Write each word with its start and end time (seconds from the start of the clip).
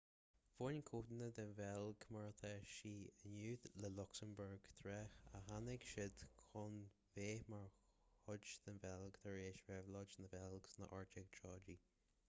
bhain 0.59 0.77
codanna 0.89 1.25
den 1.39 1.49
bheilg 1.57 2.05
mar 2.15 2.29
atá 2.29 2.49
sí 2.75 2.93
inniu 3.29 3.59
le 3.83 3.91
luxembourg 3.97 4.71
tráth 4.79 5.19
ach 5.41 5.45
tháinig 5.51 5.85
siad 5.91 6.25
chun 6.47 6.81
bheith 7.19 7.45
mar 7.57 7.71
chuid 8.25 8.65
den 8.71 8.83
bheilg 8.87 9.21
tar 9.27 9.39
éis 9.45 9.63
réabhlóid 9.71 10.19
na 10.25 10.33
beilge 10.35 10.75
sna 10.75 10.91
1830í 11.01 11.79